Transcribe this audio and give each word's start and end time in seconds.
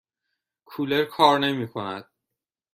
کولر 0.69 1.05
کار 1.05 1.39
نمی 1.39 1.67
کند. 1.67 2.05